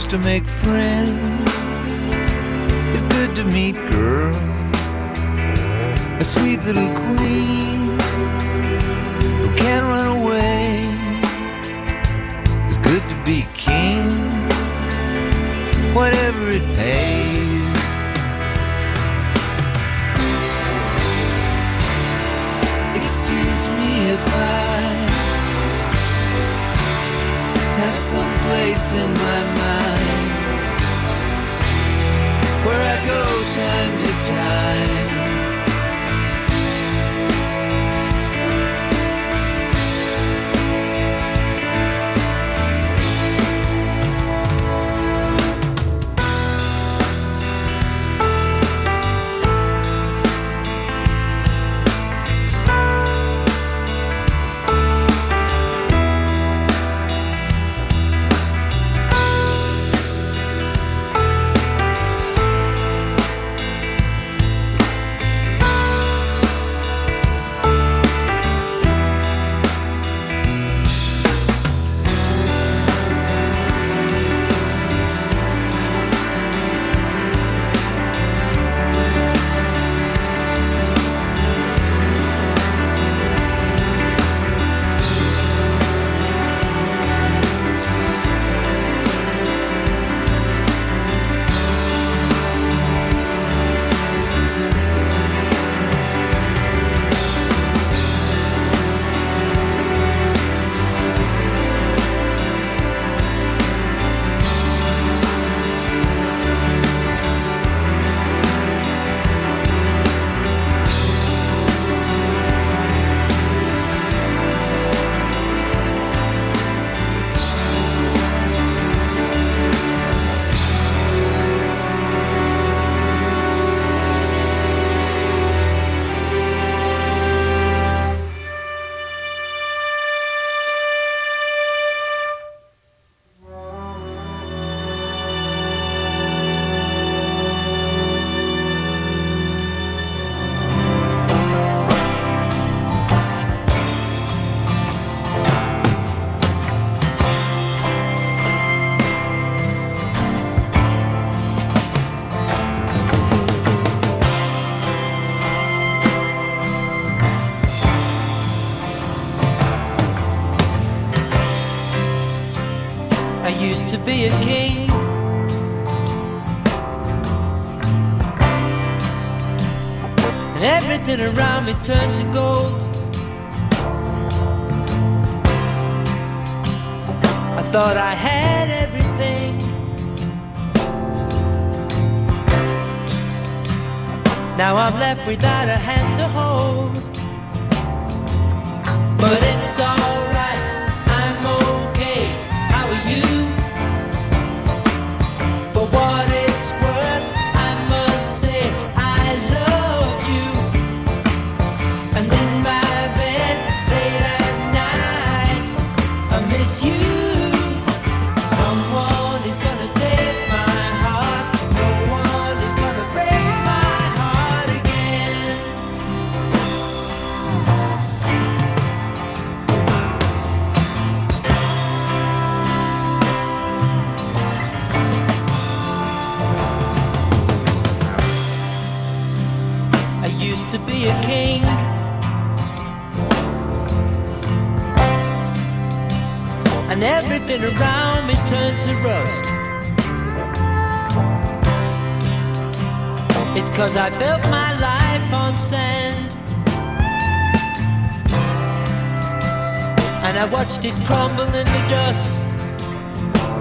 [0.00, 1.10] helps to make friends.
[2.92, 4.34] It's good to meet girl,
[6.18, 7.49] a sweet little queen.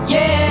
[0.10, 0.49] Yeah,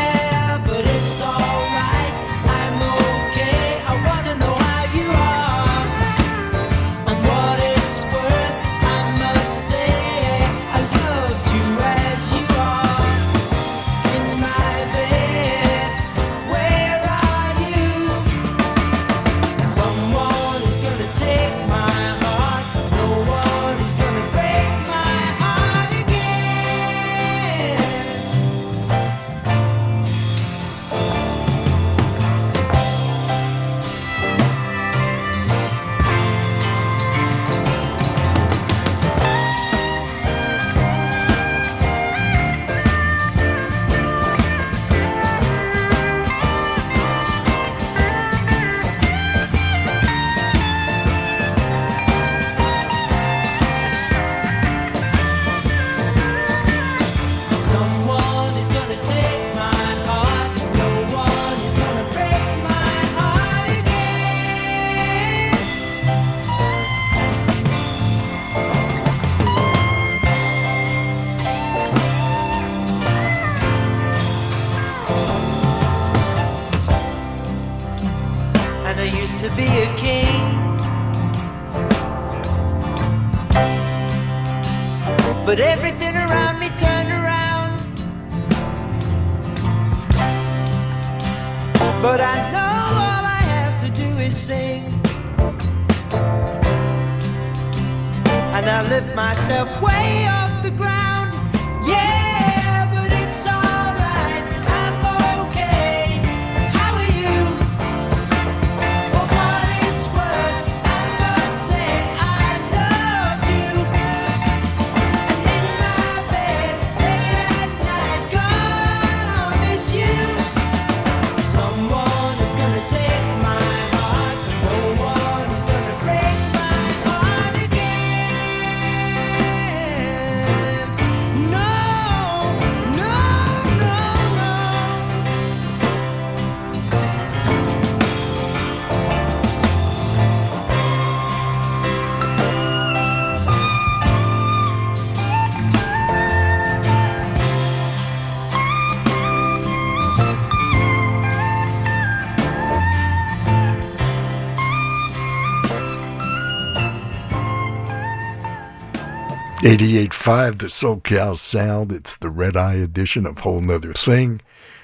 [159.68, 161.92] 88.5, the SoCal Sound.
[161.92, 164.40] It's the red eye edition of Whole Nother Thing.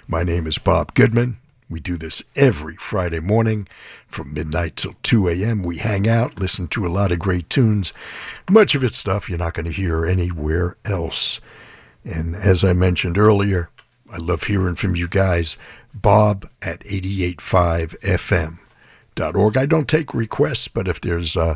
[0.06, 1.38] My name is Bob Goodman.
[1.70, 3.66] We do this every Friday morning
[4.06, 5.62] from midnight till 2 a.m.
[5.62, 7.94] We hang out, listen to a lot of great tunes.
[8.50, 11.40] Much of it's stuff you're not going to hear anywhere else.
[12.04, 13.70] And as I mentioned earlier,
[14.12, 15.56] I love hearing from you guys.
[15.94, 18.58] Bob at 88.5 FM.
[19.34, 19.56] Org.
[19.56, 21.54] I don't take requests, but if there's uh,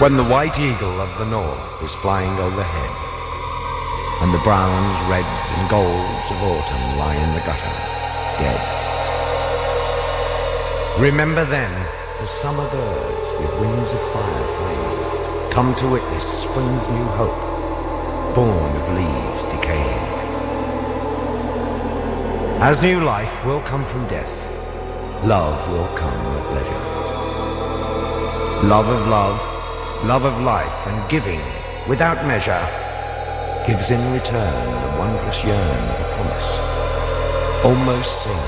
[0.07, 2.95] When the white eagle of the north is flying overhead,
[4.21, 7.75] and the browns, reds, and golds of autumn lie in the gutter,
[8.39, 8.61] dead.
[10.97, 11.73] Remember then
[12.19, 17.43] the summer birds with wings of fire flame come to witness spring's new hope,
[18.33, 20.07] born of leaves decaying.
[22.61, 24.49] As new life will come from death,
[25.25, 26.85] love will come at leisure.
[28.69, 29.56] Love of love,
[30.05, 31.41] love of life, and giving
[31.87, 32.61] without measure
[33.65, 36.57] gives in return the wondrous yearn of a promise.
[37.65, 38.47] almost seen.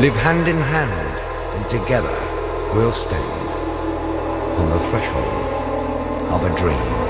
[0.00, 1.18] Live hand in hand,
[1.56, 2.18] and together
[2.74, 3.48] we'll stand
[4.58, 7.01] on the threshold of a dream.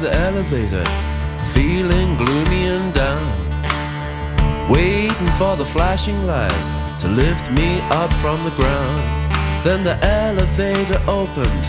[0.00, 0.84] The elevator,
[1.52, 4.70] feeling gloomy and down.
[4.70, 9.00] Waiting for the flashing light to lift me up from the ground.
[9.62, 11.64] Then the elevator opened,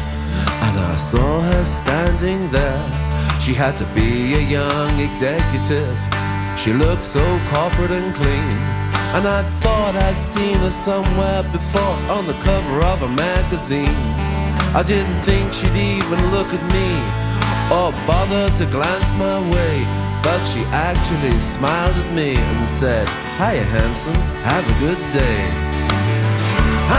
[0.65, 2.83] and I saw her standing there.
[3.41, 5.99] She had to be a young executive.
[6.57, 8.57] She looked so corporate and clean.
[9.15, 13.99] And I thought I'd seen her somewhere before on the cover of a magazine.
[14.73, 17.20] I didn't think she'd even look at me
[17.71, 19.75] or bother to glance my way.
[20.21, 23.07] But she actually smiled at me and said,
[23.39, 25.41] Hiya, handsome, have a good day.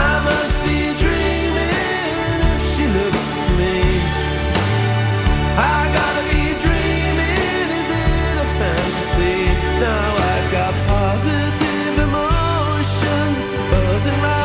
[0.07, 3.77] I must be dreaming if she looks at me.
[5.75, 9.39] I gotta be dreaming, is it a fantasy?
[9.87, 13.27] Now I got positive emotion
[13.71, 14.42] buzzing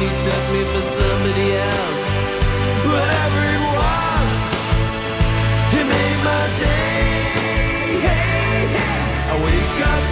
[0.00, 2.06] she took me for somebody else.
[2.88, 4.32] Whatever it was,
[5.78, 7.04] it made my day.
[8.06, 9.00] Hey, hey.
[9.30, 10.04] I wake up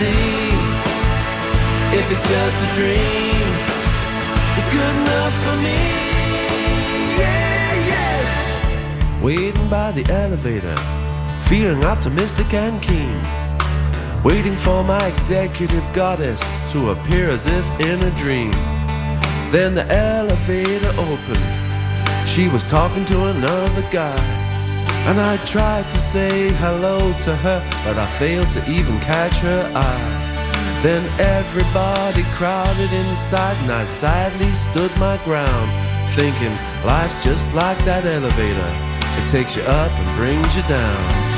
[0.00, 1.96] fantasy?
[1.96, 3.50] If it's just a dream,
[4.56, 5.80] it's good enough for me.
[7.18, 9.22] Yeah, yeah.
[9.22, 10.76] Waiting by the elevator,
[11.48, 13.20] feeling optimistic and keen.
[14.22, 16.40] Waiting for my executive goddess
[16.72, 18.52] to appear as if in a dream.
[19.50, 22.28] Then the elevator opened.
[22.28, 24.16] She was talking to another guy.
[25.08, 30.82] And I tried say hello to her, but I failed to even catch her eye.
[30.82, 35.70] Then everybody crowded inside, and I sadly stood my ground,
[36.10, 36.50] thinking
[36.84, 38.70] life's just like that elevator.
[39.22, 41.30] It takes you up and brings you down.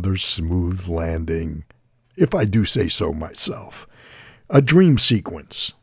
[0.00, 1.62] Another smooth landing,
[2.16, 3.86] if I do say so myself.
[4.48, 5.74] A dream sequence.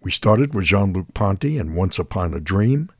[0.00, 2.90] We started with Jean Luc Ponty and Once Upon a Dream.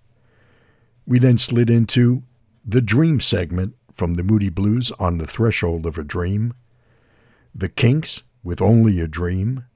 [1.07, 2.23] We then slid into
[2.65, 6.55] the Dream segment from the Moody Blues on the Threshold of a Dream,
[7.55, 9.67] The Kinks with Only a Dream,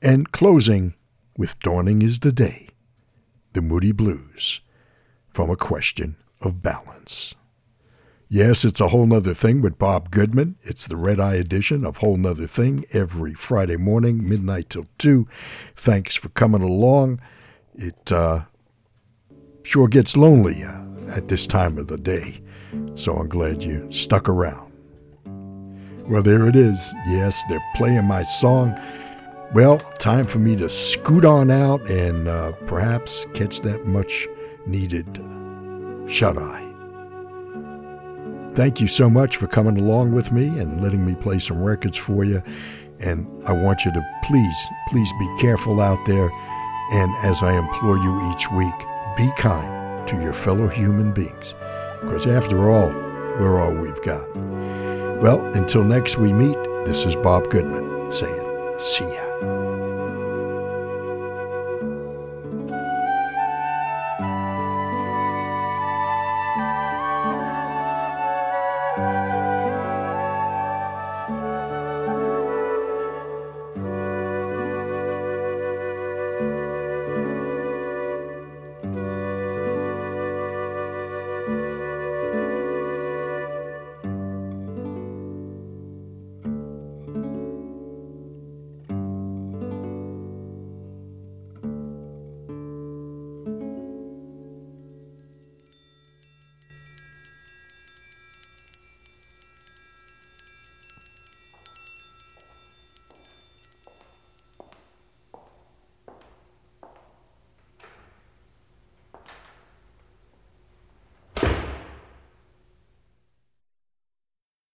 [0.00, 0.94] and closing
[1.36, 2.68] with Dawning is the Day,
[3.52, 4.62] the Moody Blues,
[5.28, 7.34] from A Question of Balance.
[8.34, 10.56] Yes, it's a whole nother thing with Bob Goodman.
[10.62, 15.28] It's the red eye edition of Whole Nother Thing every Friday morning, midnight till 2.
[15.76, 17.20] Thanks for coming along.
[17.74, 18.44] It uh,
[19.64, 20.82] sure gets lonely uh,
[21.14, 22.40] at this time of the day,
[22.94, 24.72] so I'm glad you stuck around.
[26.08, 26.90] Well, there it is.
[27.08, 28.74] Yes, they're playing my song.
[29.52, 34.26] Well, time for me to scoot on out and uh, perhaps catch that much
[34.64, 35.22] needed
[36.08, 36.61] shut eye.
[38.54, 41.96] Thank you so much for coming along with me and letting me play some records
[41.96, 42.42] for you.
[43.00, 46.30] And I want you to please, please be careful out there.
[46.92, 48.74] And as I implore you each week,
[49.16, 51.54] be kind to your fellow human beings.
[52.02, 52.90] Because after all,
[53.38, 54.28] we're all we've got.
[55.22, 59.51] Well, until next we meet, this is Bob Goodman saying, see ya.